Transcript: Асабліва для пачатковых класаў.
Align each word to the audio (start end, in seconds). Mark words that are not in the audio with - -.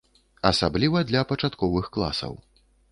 Асабліва 0.51 1.03
для 1.11 1.21
пачатковых 1.33 1.85
класаў. 1.99 2.33